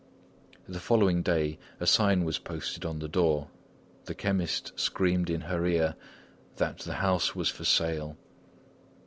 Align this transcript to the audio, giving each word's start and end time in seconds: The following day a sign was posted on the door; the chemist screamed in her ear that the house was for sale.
The 0.67 0.79
following 0.79 1.21
day 1.21 1.59
a 1.79 1.85
sign 1.85 2.23
was 2.25 2.39
posted 2.39 2.85
on 2.85 2.97
the 2.97 3.07
door; 3.07 3.49
the 4.05 4.15
chemist 4.15 4.71
screamed 4.75 5.29
in 5.29 5.41
her 5.41 5.63
ear 5.63 5.93
that 6.55 6.79
the 6.79 6.93
house 7.05 7.35
was 7.35 7.49
for 7.49 7.65
sale. 7.65 8.17